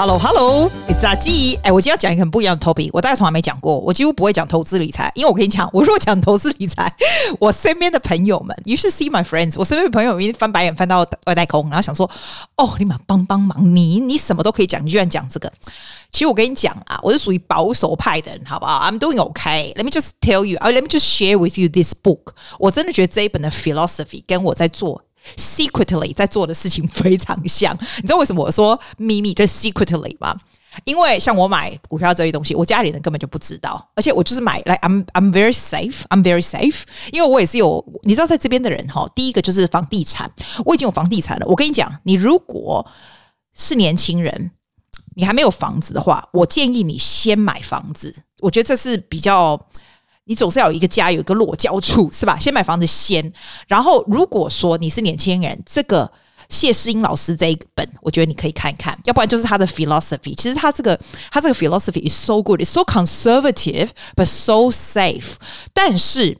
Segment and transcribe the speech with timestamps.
[0.00, 1.56] Hello Hello，It's 阿基。
[1.56, 3.78] 哎，我今天要讲一个很不一样的 topic，我大概从来没讲过。
[3.80, 6.90] 我几乎不会讲投资理财，因为我跟你讲，我如果讲投资理财，
[7.38, 12.10] 我身边的朋友们，You should see my friends，我身边的朋友们一翻白眼翻到外太空，然后想说，
[12.56, 15.52] 哦，你们帮帮忙，你你什么都可以讲，你居然讲这个。
[16.10, 19.74] 其实我跟你讲啊，我是属于保守派的人，好不好？I'm doing okay.
[19.74, 22.32] Let me just tell you，Let me just share with you this book。
[22.58, 25.02] 我真的觉得这一本的 philosophy 跟我在做。
[25.36, 30.34] Secretly 在做的事情非常像，你知道为什么我说秘密就是 secretly 吗？
[30.84, 40.30] 因为像我买股票这些东西，我家里人根本就不知道，而且我就是买来、like,，I'm I'm very safe，I'm very safe，因为我也是有，你知道在这边的人哈，第一个就是房地产，
[40.64, 41.46] 我已经有房地产了。
[41.46, 42.86] 我跟你讲，你如果
[43.52, 44.52] 是年轻人，
[45.16, 49.68] 你还没有房子的话，我建议你先买房子，我觉得这是比较。
[50.24, 52.38] 你总是要有一个家，有一个落脚处，是吧？
[52.38, 53.32] 先买房子先，
[53.66, 56.10] 然后如果说你是年轻人，这个
[56.48, 60.34] 谢诗英老师这一本，我觉得你可以看一看，要不然就是他的 philosophy。
[60.36, 60.98] 其实他这个
[61.30, 65.34] 他这个 philosophy is so good, is so conservative but so safe。
[65.72, 66.36] 但是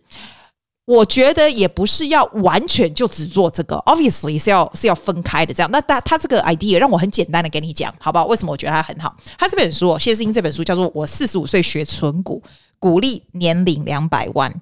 [0.85, 5.55] 我觉得也不是要完全就只做这个，obviously 是要是要分开的。
[5.55, 8.27] 这样，那他他这个 idea 让我很简单的跟你讲，好不好？
[8.27, 9.17] 为什么我觉得他很好？
[9.39, 12.43] 他这本书，谢诗英这本书叫做《我四十五岁学存股》。
[12.81, 14.53] 鼓励年领两百万，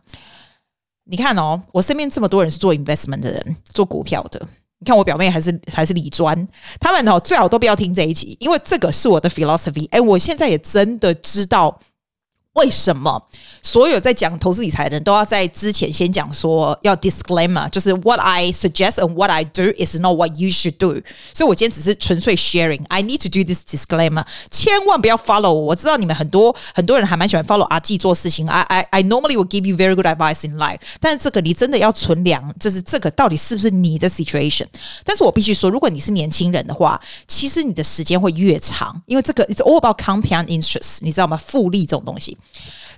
[1.05, 4.47] 你看哦，我身边这么多人是做 investment 的人，做股票的。
[4.81, 6.47] 你看我表妹还是还是李专，
[6.79, 9.89] 他们哦最好都不要听这一集，因为这个是我的 philosophy。
[9.91, 11.81] 哎，我现在也真的知道。
[12.59, 13.23] 为什么
[13.63, 21.01] 所有在讲投资理财的人都要在之前先讲说要 disclaimer，就是 what I suggest and what I do is not what you should do。
[21.33, 22.85] 所以我今天只是纯粹 sharing。
[22.89, 25.61] I need to do this disclaimer，千万不要 follow 我。
[25.69, 28.49] 我知道你们很多很多人还蛮喜欢 follow 阿纪做事情。
[28.49, 34.67] I I I normally will give you very good advice in life，但是这个你真的要存量，就是这个到底是不是你的 situation？
[35.05, 41.37] 但是我必须说，如果你是年轻人的话，其实你的时间会越长，因为这个 it's all about compound interest，你知道吗？
[41.37, 42.37] 复利这种东西。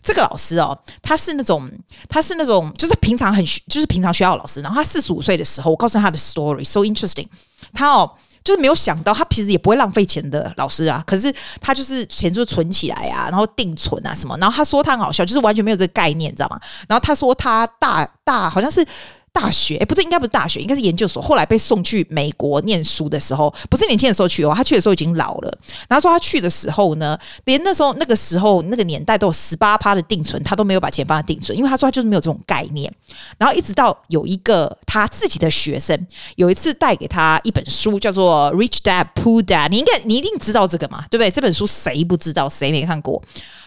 [0.02, 1.70] 这个老师哦，他是那种，
[2.08, 4.60] 他是那种，就是平常很，就是平常学校的老师。
[4.62, 7.26] 然后他四十五岁的时候，我告诉他的 story，so interesting。
[7.74, 8.10] 他哦，
[8.42, 11.04] 就是没有想到，他其实也不会浪费钱的老师啊。
[11.06, 14.34] 可是他就是钱就存起来啊，然后定存啊什么。
[14.38, 16.58] 然后他说他很好笑，就是完全没有这个概念，你知道吗？
[16.88, 18.86] 然后他说他大大好像是。
[19.32, 21.22] 大学诶，不是，应该不是大学，应该是研究所。
[21.22, 25.58] 后来被送去美国念书的时候，不是年轻的时候去哦，他去的时候已经老了。
[25.88, 32.92] 然后说他去的时候呢，连那时候那个时候那个年代都有十八趴的定存，他都没有把钱放在定存，因为他说他就是没有这种概念。
[33.38, 41.30] 然后一直到有一个他自己的学生，有一次带给他一本书，叫做《Rich Dad Poor Dad》，你应该你一定知道这个嘛，对不对？
[41.30, 42.48] 这本书谁不知道？
[42.48, 43.22] 谁没看过？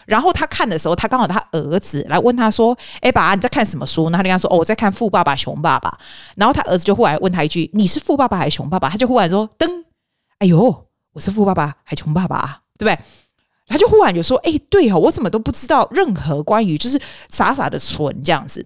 [0.06, 5.90] 然后他看的时候，他刚好他儿子来问他说：“哎，爸，你在看什么书？”然后他就跟他说：“哦，我在看《富爸爸穷爸爸》。”
[6.36, 9.84] 然后他儿子就忽然问他一句：“你是富爸爸还是穷爸爸？”他就忽然说：“噔，
[10.40, 13.00] 哎呦，我是富爸爸还穷爸爸，对不对？”
[13.68, 17.00] 他就忽然就说：“哎，对哦，我怎么都不知道任何关于就是
[17.30, 18.66] 傻傻的存这样子。”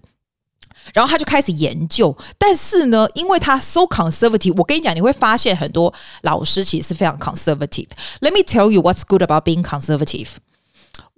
[0.94, 7.88] 然后他就开始研究，但是呢，因为他 so conservative，我跟你讲，你会发现很多老师其实是非常 conservative。
[8.20, 10.28] Let me tell you what's good about being conservative。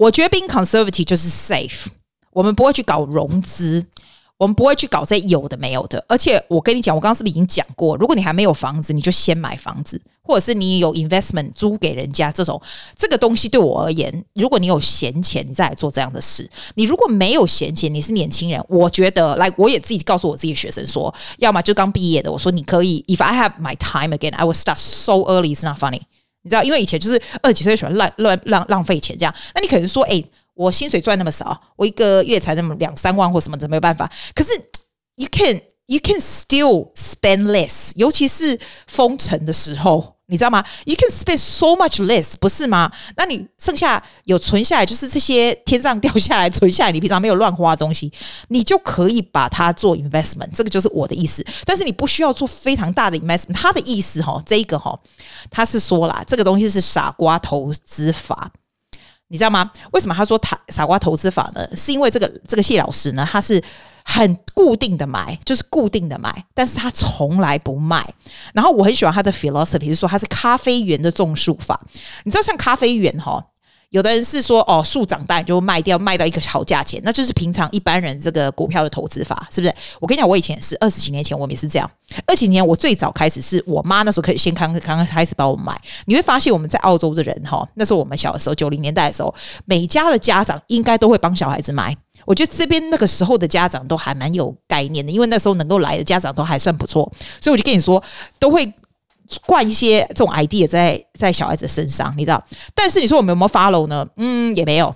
[0.01, 1.85] 我觉得 being conservative 就是 safe，
[2.33, 3.85] 我们不会去搞融资，
[4.39, 6.03] 我们不会去搞这有的没有的。
[6.09, 7.99] 而且我跟你讲，我刚刚是不是已经讲过？
[7.99, 12.59] 如果你还没有房子，你就先买房子，或者是你有 investment 租给人家这种
[12.97, 16.51] 这个东西，对我而言，如果你有闲钱，你再来做这样的事。
[16.77, 25.55] 你如果没有闲钱，你是年轻人，我觉得来，我也自己告诉我自己的学生说，要么就刚毕业的，我说你可以，if I have my time again, I will start so early.
[25.55, 26.01] It's not funny.
[26.43, 29.35] 你知道，因为以前就是二十几岁喜欢乱乱浪浪费钱这样。
[29.55, 30.23] 那你可能说，哎，
[30.55, 34.11] 我薪水赚那么少，我一个月才那么两三万或什么的，没有办法。
[34.35, 34.53] 可是
[35.17, 40.20] ，you can you can still spend less，尤其是封城的时候。
[40.31, 42.91] 你知道吗？You can spend so much less，不是吗？
[43.17, 48.13] 那你剩下有存下来，就是这些天上掉下来存下来，你平常没有乱花的东西，
[48.49, 50.51] 你就可以把它做 investment。
[50.55, 51.45] 这个就是我的意思。
[51.65, 53.55] 但是你不需要做非常大的 investment。
[53.55, 54.99] 他的意思哈，这一个哈，
[55.51, 58.51] 他是说啦，这个东西是傻瓜投资法。
[59.33, 59.71] 你知道吗？
[59.93, 61.65] 为什么他说他傻瓜投资法呢？
[61.77, 63.63] 是因为这个这个谢老师呢，他是
[64.05, 68.05] 很固定的买，就是固定的买，但是他从来不卖。
[68.53, 71.81] 然后我很喜欢他的 philosophy，是说他是咖啡园的种树法。
[72.25, 73.47] 你知道像咖啡园哈？
[73.91, 79.75] 有的人是说哦，树长大就卖掉，卖到一个好价钱，那就是平常一般人这个股票的投资法，是不是？
[79.99, 81.91] 我跟你讲，我以前也是二十几年前，我们也是这样。
[82.25, 85.79] 二几年我最早开始是我妈那时候可以先刚刚刚开始帮我买。
[86.07, 89.35] 你会发现我们在澳洲的人哈，那时候我们小的时候九零年代的时候，
[89.65, 91.97] 每家的家长应该都会帮小孩子买。
[92.27, 97.11] 我觉得这边那个时候的家长都还蛮有概念的，因为那时候能够来的家长都还算不错，
[97.41, 98.01] 所以我就跟你说
[98.39, 98.73] 都会。
[99.47, 102.43] 灌一些这种 idea 在在小孩子身上，你知道？
[102.75, 104.07] 但是你说我们有没有 follow 呢？
[104.17, 104.95] 嗯，也没有。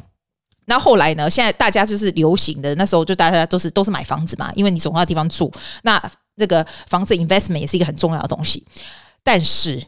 [0.66, 1.28] 那后来呢？
[1.28, 5.52] 现在大家就是流行的，那时候就大家都是都是买房子嘛，因为你总要地方住。
[5.82, 6.02] 那
[6.36, 8.64] 那个房子 investment 也是一个很重要的东西，
[9.22, 9.82] 但是。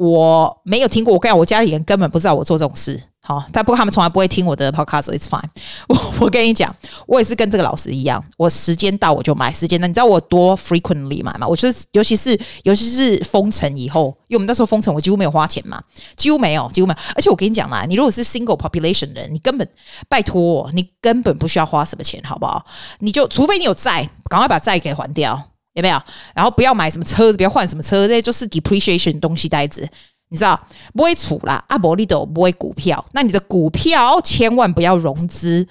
[0.00, 3.02] 我没有听过，我跟，我家里人根本不知道我做这种事。
[3.28, 5.44] 好，但不过他们从来不会听我的 podcast，it's fine。
[5.86, 6.74] 我我跟你讲，
[7.06, 11.46] 我也是跟这个老师一样，我时间到我就买，时间到，你知道我多 frequently 买吗？
[11.46, 12.30] 我就是，尤其是
[12.62, 15.78] 尤其是封城以后，因为我们那时候封城，我几乎没有花钱嘛，
[16.16, 16.98] 几乎没有，几乎没有。
[17.14, 19.68] 而且我跟你讲嘛，你如果是 single population 人，你根本
[20.08, 22.64] 拜托，你根本不需要花什么钱，好不好？
[23.00, 25.38] 你就除非你有债，赶快把债给还掉。
[25.74, 26.00] 有没有？
[26.34, 29.86] 然后不要买什么车子，不要换什么车，这些就是 depreciation 东西，呆子，
[30.30, 30.60] 你知道？
[30.94, 35.66] 不会储啦，阿伯利都不会股票，那你的股票千万不要融资。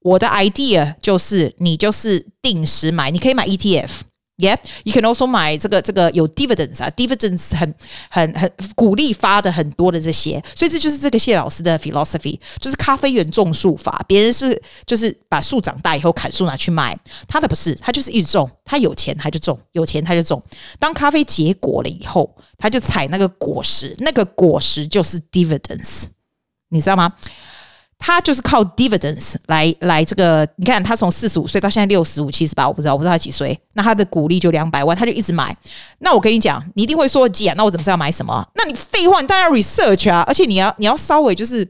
[0.00, 3.90] 我的 idea 就是，你就是定时买，你可以买 ETF。
[4.38, 7.74] Yeah, you can also 买这个这个有 dividends 啊，dividends 很
[8.10, 14.04] 很很鼓励发的很多的这些，所以这就是这个谢老师的 philosophy，就是咖啡园种树法。
[14.06, 16.94] 别人是就是把树长大以后砍树拿去卖，
[17.26, 20.42] 他的不是，他就是一种，他有钱他就种，有钱他就种。
[20.78, 26.08] 当咖啡结果了以后，他就采那个果实，那个果实就是 dividends，
[26.68, 27.14] 你知道吗？
[27.98, 33.58] 他就是靠 dividends 来来这个，你看他从四十五岁到现在六十五、七十八，我不知道，我不知道他几岁。
[33.72, 35.56] 那他的股利就两百万，他就一直买。
[35.98, 38.46] 那我跟你讲，你一定会说姐，那我怎么知道买什么？
[38.54, 41.64] 那你废话，你当然 research 啊，而且你要你要稍微就是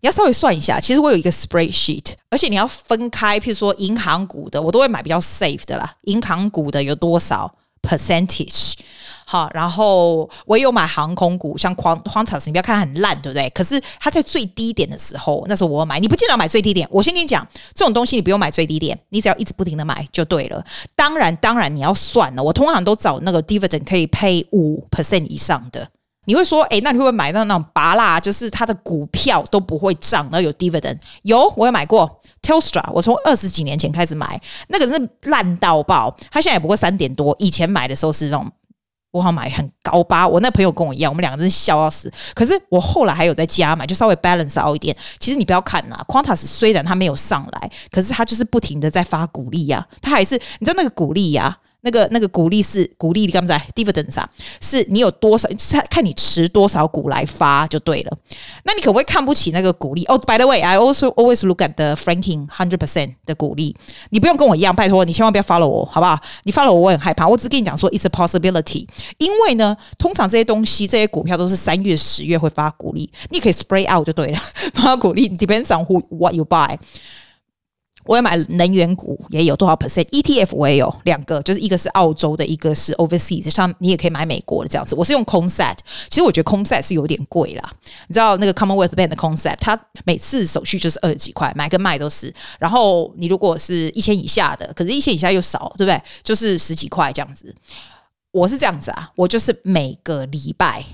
[0.00, 0.78] 你要稍微算一下。
[0.78, 5.94] 其实我有一个 spreadsheet，而且你要分开，譬如说银行股的，我都会买比较 safe 的啦。
[6.02, 7.52] 银行股的有多少
[7.82, 8.74] percentage？
[9.24, 13.48] 好，然后我也有买航空股，像 Qantas，你不要看它很烂，对不对？
[13.50, 16.86] 可是它在最低点的时候，那时候我买，你不见得要买最低点。
[16.90, 20.64] 我先跟你讲，这种东西你不用买最低点，你只要一直不停的买就对了。
[20.94, 25.88] 当然，当然你要算了，我通常都找那个 dividend 可以 pay 五 percent 以上的。
[26.24, 30.98] 你会说，哎，那你会不会买到那种拔辣，就是它的股票都不会涨，然后有 dividend？
[31.22, 38.46] 有，我有买过 Telstra，我从二十几年前开始买，那个是烂到爆，它现在也不过三点多，以前买的时候是那种。
[39.12, 42.10] 我好买很高吧，我那朋友跟我一样，我们两个真是笑到死。
[42.34, 44.96] 可是我后来还有在加买，就稍微 balance 好一点。
[45.20, 51.58] 其实你不要看呐，Quantas 虽然它没有上来，可是它就是不停的在发鼓励呀，它还是你知道那个鼓励呀。
[51.82, 54.28] 那个那个股利是股利，你刚才 dividends 啊，
[54.60, 55.48] 是你有多少，
[55.90, 58.18] 看你持多少股来发就对了。
[58.64, 60.04] 那你可不可以看不起那个股利？
[60.04, 63.76] 哦、oh，by the way，I also always look at the franking hundred percent 的股利。
[64.10, 66.18] 你不用跟我一样，拜托你千万不要 follow 我，好不好？
[66.44, 67.26] 你 follow 我，我很害怕。
[67.26, 68.86] 我只跟你讲说，it's a possibility。
[69.18, 74.38] 因为呢，通常这些东西，这些股票都是三月、十月会发股利，你可以 spray out 就对了，
[74.74, 76.78] 发股利 depends on who what you buy。
[78.04, 83.48] 我也买能源股，也有多少 percent？ETF 我也有两个，就是一个是澳洲的，一个是 overseas。
[83.50, 84.94] 像你也可以买美国的这样子。
[84.94, 85.78] 我是用 Concept，
[86.10, 87.72] 其实我觉得 Concept 是有点贵啦。
[88.08, 92.32] 你知道那个 Commonwealth Bank 的 Concept，它每次手续就是二十几块，买跟卖都是。
[92.58, 96.02] 然后你如果是一千以下的，可是一千以下又少，对不对？
[96.22, 97.54] 就是十几块这样子。
[98.30, 100.84] 我是这样子啊，我就是每个礼拜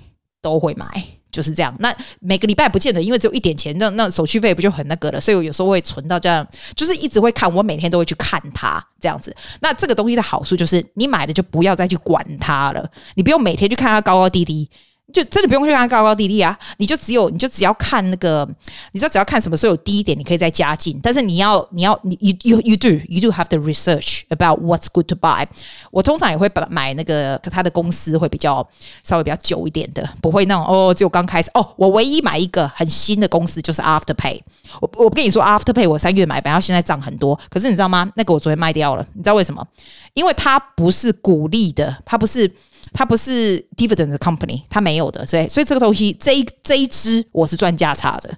[0.43, 1.18] 都会买。
[1.39, 5.21] 就是这样，那每个礼拜不见得，因为只有一点钱，那那手续费不就很那个了？
[5.21, 9.33] 所以我有时候会存到这样，就是一直会看，我每天都会去看它这样子。
[9.61, 14.69] 那这个东西的好处就是，你买的就不要再去管它了，你不用每天去看它高高低低。
[15.11, 18.47] 就真的不用去看高高低低啊，你就只有你就只要看那个，
[18.93, 21.01] 你知道只要看什么时候有低一点，你可以再加进。
[21.03, 25.47] 但是你要你要你 you you you do you do have the research about what's good to buy。
[25.91, 28.67] 我通常也会把买那个他的公司会比较
[29.03, 31.67] 稍微比较久一点的，不会那种哦，只有刚开始哦。
[31.77, 34.41] 我唯一买一个很新的公司就是 Afterpay。
[34.81, 37.39] 我我不跟你说 Afterpay，我三月买，然后现在涨很多。
[37.49, 38.11] 可是你知道吗？
[38.15, 39.67] 那个我昨天卖掉了，你知道为什么？
[40.13, 42.53] 因为它不是股利的，它不是。
[42.93, 48.31] 它不是 dividend company，它没有的，所以所以这个东西这一这一支我是赚价差的，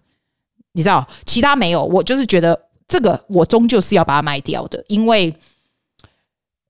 [0.72, 5.34] 你知道，其他没有，我就是觉得这个我终究是要把它卖掉的，因为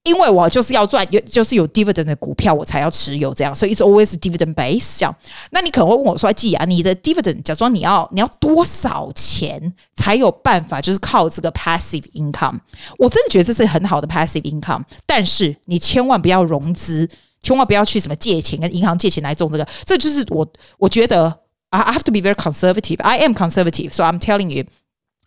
[0.05, 5.15] 因为我就是要赚，有就是有 dividend 的股票我才要持有这样，所以 it's always dividend base 这样。
[5.51, 12.59] 那你可能会问我说，季啊，你的 dividend 假装你要你要多少钱才有办法，就是靠这个 passive income？
[12.99, 17.09] 我真的觉得这是很好的 passive income，但是你千万不要融资。
[17.43, 20.47] 千万不要去什么借钱跟银行借钱来种这个，这就是我
[20.79, 23.01] 我觉得 I have to be very conservative.
[23.01, 24.65] I am conservative, so I'm telling you，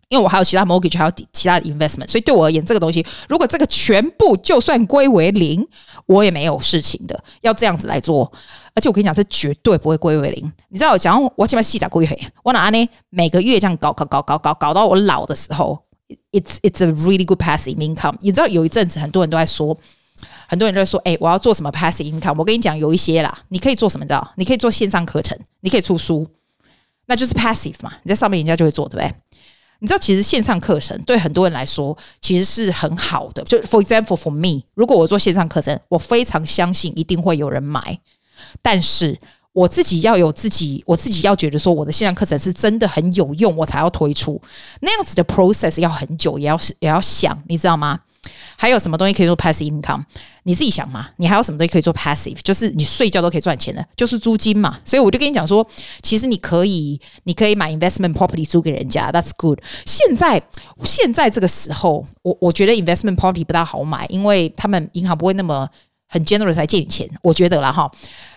[0.10, 5.66] 因为我还有其他 mortgage，还有其他的 investment，所以对我而言，这个东西如果这个全部就算归为零，
[6.06, 7.24] 我也没有事情的。
[7.42, 8.32] 要这样子来做，
[8.76, 10.52] 而且我跟你讲，这绝对不会归为零。
[10.70, 15.80] 你知道，讲我起码细讲归黑，我拿呢每个月这样搞搞搞搞搞搞到我老的时候
[16.32, 18.18] ，it's it's a really good passive income。
[18.22, 19.76] 你知道有一阵子很多人都在说。
[20.48, 24.04] 很多人就会说：“哎、我要做什么 passive income？” 我跟你讲，有一些啦，你可以做什么？
[24.04, 24.34] 你知道？
[24.38, 26.28] 你可以做线上课程，你可以出书，
[27.06, 27.94] 那就是 passive 嘛。
[28.04, 29.16] 你在上面，人家就会做，对不对？
[29.80, 33.44] 你知道，其实线上课程对很多人来说其实是很好的。
[33.44, 38.00] 就 for example for me，如果我做线上课程，我非常相信一定会有人买。
[38.62, 39.20] 但是
[39.52, 44.42] 我自己要有自己，我自己要觉得说我的线上课程是真的很有用，我才要推出。
[44.80, 48.00] 那样子的 process 要很久，也要也要想，你知道吗？
[48.56, 50.04] 还有什么东西可以做 passive income？
[50.44, 51.10] 你自己想嘛。
[51.18, 52.38] 你还有什么东西可以做 passive？
[52.44, 54.80] 就是你睡觉都可以赚钱的，就是租金嘛。
[54.86, 55.66] 所以我就跟你讲说，
[56.02, 59.60] 其实你可以，你可以买 investment property 租给人家，that's good。
[59.86, 60.42] 现在
[60.84, 65.70] 现在这个时候，我我觉得 investment property 不大好买，因为他们银行不会那么。
[66.14, 67.92] 很 generous 来借你钱，我觉得啦哈。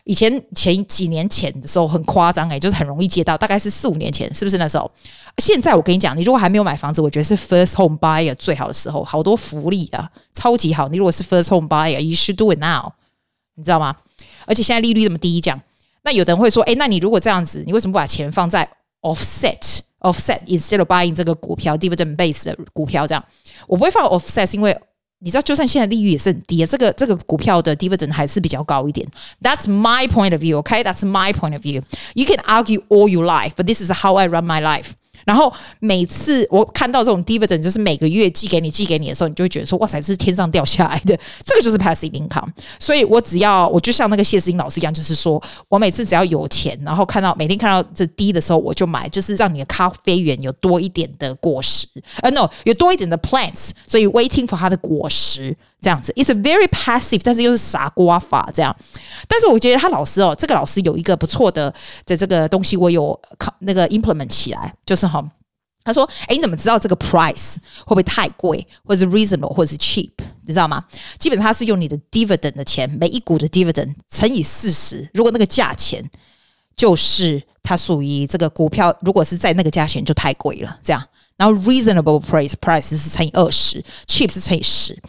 [0.04, 4.90] 以前前几年前的时候很夸张诶，就是很容易借到，大概是四五年前，是不是那时候？
[5.36, 10.88] 现在我跟你讲，你如果还没有买房子，我觉得是 first home buyer 最好的时候，好多福利啊，超级好。
[10.88, 12.90] 你如果是 first home buyer，you should do it now，
[13.56, 13.94] 你知道吗？
[14.46, 15.60] 而且现在利率这么低，这样，
[16.02, 18.66] 那有的人会说，诶，那你如果这样子，你为什么不把钱放在
[19.02, 23.06] offset offset instead of buying 这个股票 dividend base 的股票？
[23.06, 23.22] 这样，
[23.66, 24.74] 我不会放 offset，是因为。
[25.18, 29.06] 你知道，就算现在利率也是很低，这个这个股票的 dividend 还是比较高一点。
[29.40, 30.84] That's my point of view, OK?
[30.84, 31.82] That's my point of view.
[32.14, 34.90] You can argue all your life, but this is how I run my life.
[35.26, 42.48] 然后每次我看到这种 dividend，就是每个月寄给你、寄给你的时候，你就会觉得说：“哇塞，这是天上掉下来的。”这个就是 passive income。
[42.78, 51.88] 所以我只要我就像那个谢思英老师一样，就是说我每次只要有钱，然后看到每天看到这低的时候，我就买，就是让你的咖啡园有多一点的果实。
[52.22, 56.12] 呃，no，有多一点的 plants，所以 waiting for 它的果实这样子。
[56.14, 58.76] It's very passive，但是又是傻瓜法这样。
[59.28, 61.72] 但是我觉得他老师哦，这个老师有一个不错的
[62.04, 65.24] 的这个东西，我有考那个 implement 起来，就是哈。
[65.84, 70.10] 他说：“哎，你怎么知道这个 price 会不会太贵，或者是 reasonable，或者是 cheap？
[70.42, 70.84] 你知道吗？
[71.16, 75.08] 基本上他是用你的 dividend 的钱，每一股的 dividend 乘以四十。
[75.14, 76.04] 如果那个价钱
[76.74, 80.76] 就是它属于这个股票，如果是在那个价钱就太贵了。
[80.82, 81.00] 这样，
[81.36, 85.00] 然后 reasonable price price 是乘以二十，cheap 是乘以十。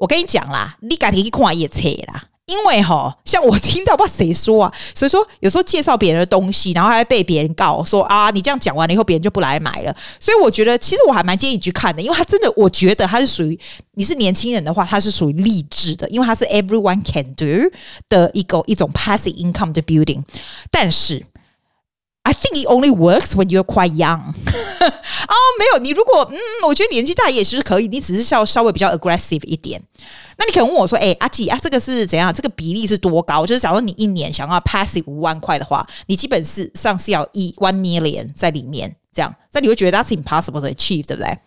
[0.00, 9.96] 我跟你讲啦，你赶紧去看一册啦。”因为哈，像我听到不知道谁说啊，所以说有时候介绍别人的东西，然后还被别人告说啊，你这样讲完了以后，别人就不来买了。
[10.18, 13.56] 所以我觉得，其实我还蛮建议你去看的，因为他真的，我觉得他是属于
[13.94, 17.44] 你是年轻人的话，他是属于励志的，因为他是 everyone can do
[18.08, 20.24] 的一个一种 passive income 的 building，
[20.72, 21.24] 但是。
[22.22, 24.34] I think it only works when you're quite young。
[25.30, 29.80] 哦，没有，你如果嗯，我觉得年纪大也是可以，你只是要稍微比较 aggressive 一点。
[30.36, 32.34] 那你可能问我说：“哎，阿吉啊，这个是怎样？
[32.34, 33.46] 这个比例是多高？
[33.46, 41.38] 就是假如你一年想要 passive 五万块的话，你基本是上是要一 one million 在里面，这样，那你会觉得 that's impossible to achieve，对不对？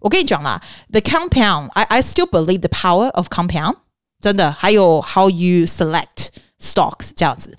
[0.00, 0.60] 我跟你讲啦
[0.90, 3.76] ，the compound，I I still believe the power of compound，
[4.20, 6.28] 真的，还有 how you select
[6.60, 7.56] stocks 这样子。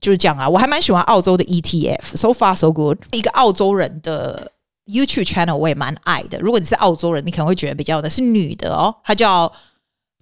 [0.00, 2.98] 就是这样啊，我还蛮喜欢澳洲的 ETF，so far so good。
[3.12, 4.52] 一个澳洲人的
[4.86, 6.38] YouTube channel 我也蛮爱的。
[6.40, 9.52] 如果你是澳洲人，你可能会觉得比较的是女的哦，她叫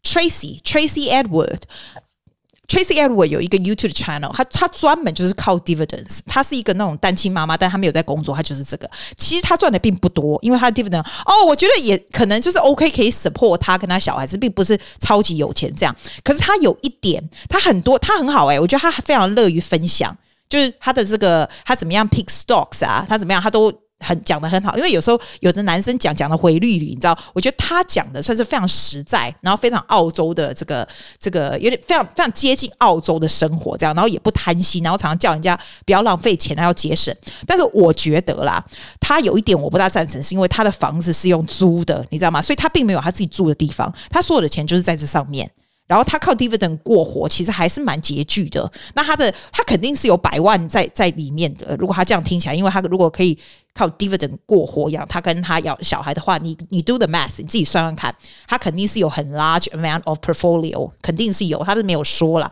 [0.02, 1.60] Tracy Tracy Edward。
[2.68, 6.20] Tracy Edward 有一个 YouTube channel，他他专门就是靠 dividends。
[6.26, 8.90] 他是一个那种单亲妈妈，但他没有在工作，他就是这个。
[9.18, 15.94] 其实他赚的并不多，因为他的 dividend 哦，我觉得也可能就是 OK，可以 support 他跟他小孩子，并不是超级有钱这样。
[16.24, 20.16] 可是他有一点，他很多，他很好诶、欸，我觉得他非常乐于分享，
[20.48, 23.70] 就是他的这个他怎么样 pick stocks 啊，他怎么样他都。
[24.02, 27.16] 很讲得很好，因为有时候有的男生讲讲的回绿，你知道？
[27.32, 30.86] 我觉得他讲的算是非常实在，然后非常澳洲的这个
[31.18, 37.14] 这个有点非常非常接近澳洲的生活这样，然后也不贪心，然后常常叫人家不要浪费钱，要节省。
[37.46, 38.64] 但是我觉得啦，
[39.00, 42.42] 他有一点我不大赞成，是因为他的房子是用租的，你知道吗？
[42.42, 45.50] 所以他并没有他自己住的地方，他所有的钱就是在这上面。
[45.92, 48.72] 然后他靠 dividend 过活，其实还是蛮拮据的。
[48.94, 51.76] 那他的他肯定是有百万在在里面的。
[51.76, 53.38] 如果他这样听起来，因为他如果可以
[53.74, 58.14] 靠 dividend 过活养他跟他要小孩的话，你你 do the math，你自己算算看，
[58.48, 62.50] 他肯定是有很 large amount of portfolio，肯定是有，他是没有说啦。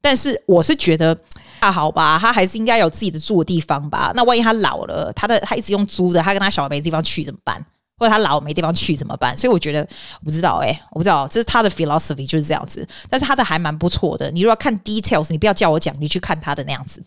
[0.00, 1.14] 但是我是觉得，
[1.60, 4.10] 那好吧，他还是应该有自己的住的地方吧。
[4.16, 7.62] 那万一他老了，他的他一直用租的，他跟他小孩没地方去怎么办？
[8.00, 9.36] 或者他老没地方去怎么办？
[9.36, 9.86] 所以我觉得
[10.20, 12.88] 我不知道哎、我不知道这是他的 philosophy 就是这样子。
[13.10, 14.30] 但是他的还蛮不错的。
[14.30, 17.04] 你如果看 details，你不要叫我讲，你去看他的那样子。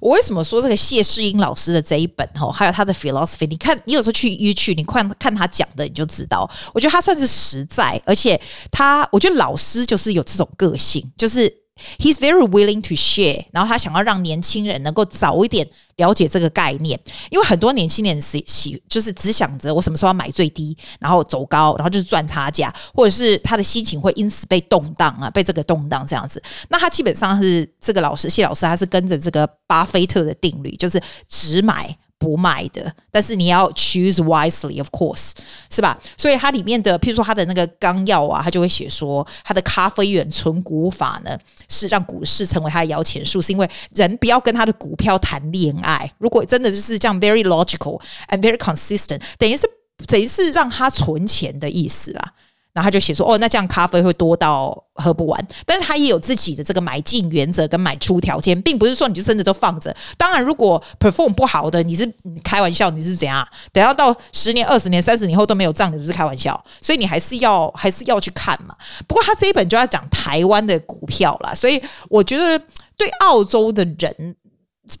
[0.00, 3.46] 我为什么说这个谢世英老师的这一本哦，还有他的 philosophy？
[3.46, 6.50] 你看，你有时候去 YouTube，你看看他讲的，你就知道。
[6.72, 11.52] 我觉得他算是实在，而且他，我觉得老师就是有这种个性，就是
[11.98, 16.98] He's very willing to share，然后他想要让年轻人能够早一点了解这个概念，
[17.30, 26.42] 因为很多年轻人喜喜就是只想着我什么时候要买最低，然后走高，然后就是赚差价，或者是他的心情会因此被动荡啊，被这个动荡这样子。
[26.68, 31.96] 那他基本上是这个老师谢老师，他是跟着这个巴菲特的定律，就是只买。
[32.20, 35.30] 不卖的，但是你要 choose wisely，of course，
[35.70, 35.98] 是吧？
[36.18, 41.36] 所以它里面的，譬如说它的那个纲要啊，它就会写说，它的咖啡园存股法呢，
[41.66, 46.12] 是让股市成为它的摇钱树，是因为人不要跟他的股票谈恋爱。
[46.18, 47.98] 如果真的就是这样，very logical
[48.28, 49.66] and very consistent，等于是
[50.06, 52.34] 等于是让他存钱的意思啦。
[52.72, 55.48] 然后他就写说，哦，那这样咖啡会多到喝不完。
[55.66, 59.94] 但是他也有自己的这个买进原则跟买出条件，并不是说你就真的都放着。
[60.16, 63.46] 当然，如果 perform 不好的，你是你开玩笑，你是怎样？
[63.72, 66.62] 等要到十年、二十年、三十年后都没有涨，你不是开玩笑。
[66.80, 68.74] 所以你还是要还是要去看嘛。
[69.06, 72.58] 不过他这一本就要讲台湾的股票啦，所以我觉得
[72.96, 74.36] 对澳洲的人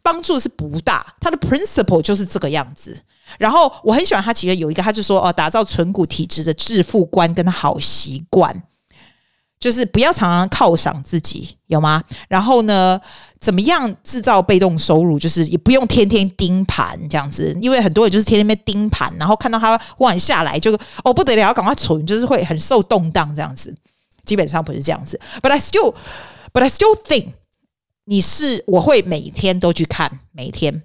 [0.02, 1.14] 帮助是不大。
[1.20, 3.00] 他的 principle 就是这个样子。
[3.38, 8.62] 然后我很喜欢他，其实有一个，他就说哦，打造存股体质的致富观跟好习惯，
[9.60, 12.02] 就是不要常常犒赏自己，有吗？
[12.28, 13.00] 然后呢，
[13.38, 15.16] 怎么样制造被动收入？
[15.16, 23.72] 就是也不用天天盯盘这样子，因为很多人就是天天被盯盘，然后看到他忽然下来就哦不得了，要赶快存，就是会很受动荡这样子。
[24.24, 25.94] 基本上不是这样子，but I still,
[26.52, 27.32] but I still think
[28.04, 30.82] 你是我会每天都去看，每天。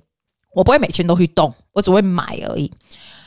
[0.53, 2.71] 我不会每天都去动，我只会买而已。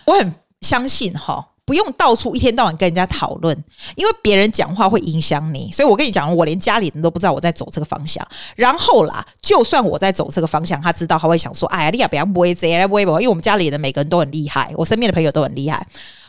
[0.06, 3.54] 我很相信哈，不用到处一天到晚跟人家讨论，
[3.96, 5.70] 因为别人讲话会影响你。
[5.70, 8.26] 所以我跟你讲，我连家里人都不知道我在走这个方向。
[8.56, 15.86] 然后啦，就算我在走这个方向，他知道他会想说：“哎呀，你也不要不会这样，不会不会。”因为我们家里的每个人都很厉害，我身边的朋友都很厉害。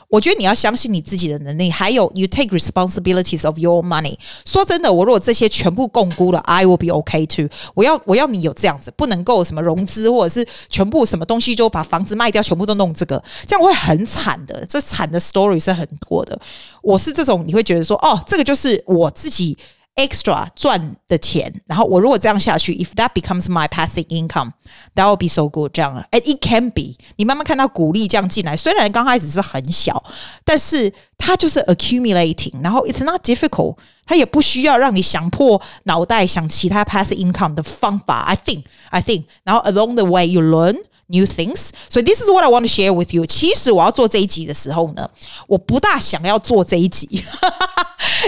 [0.10, 4.18] 我觉得你要相信你自己的能力，还有 you take responsibilities of your money。
[4.44, 7.48] 说真的，我如果这些全部共估了，I will be okay too。
[7.76, 14.66] 我要我要你有这样子，不能够什么融资，或者是全部什么东西就把房子卖掉，全部都弄这个，这样会很惨的。
[14.68, 16.40] 这惨的 story 是很多的。
[16.82, 19.56] 我是这种，你会觉得说，哦，这个就是我自己。
[19.99, 25.73] extra 赚的钱，然后我如果这样下去，if that becomes my passive income，that will be so good。
[25.73, 26.97] 这样，and it can be。
[27.15, 30.03] 你慢慢看到股利这样进来，虽然刚开始是很小，
[30.45, 32.61] 但是它就是 accumulating。
[32.61, 38.23] 然后 it's not difficult，它也不需要让你想破脑袋想其他 passive income 的方法。
[38.23, 39.27] I think，I think。
[39.45, 40.77] 然后 along the way you learn
[41.09, 43.27] new things。So this is what I want to share with you。
[43.27, 45.09] 其实我要做这一集的时候呢，
[45.47, 47.09] 我不大想要做这一集。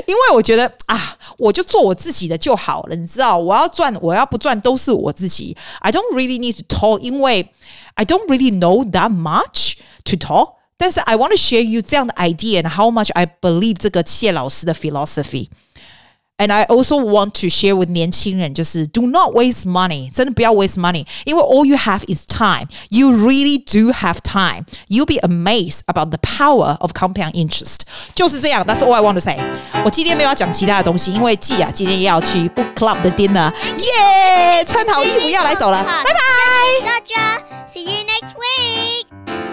[0.07, 5.57] 因为我觉得啊，我就做我自己的就好了，你知道，我要赚，我要不赚都是我自己。
[5.81, 7.51] I don't really need to talk，因为
[7.95, 10.57] I don't really know that much to talk。
[10.77, 15.49] 但是 I want to share you 这样的 idea and how much I believe 这个谢老师的 philosophy。
[16.42, 21.64] and I also want to share with 年轻人，就是 do not waste money，真的不要 waste money，因为 all
[21.64, 22.68] you have is time.
[22.90, 24.66] You really do have time.
[24.88, 27.82] You'll be amazed about the power of compound interest.
[28.82, 29.38] all I want to say.
[29.86, 34.66] 我今天没有要讲其他的东西，因为季雅今天要去 book club 的 dinner，耶！
[34.66, 36.20] 穿好衣服要来走了，拜拜。
[36.84, 37.38] 大家
[37.72, 39.51] ，see you next week.